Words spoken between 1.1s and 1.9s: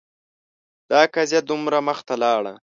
قضیه دومره